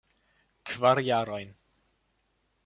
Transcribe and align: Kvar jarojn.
Kvar 0.69 1.01
jarojn. 1.09 1.53